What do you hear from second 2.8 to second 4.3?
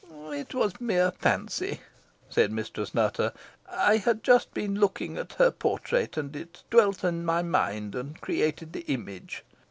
Nutter. "I had